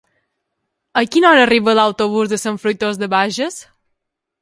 [1.01, 3.65] A quina hora arriba l'autobús de Sant Fruitós de Bages?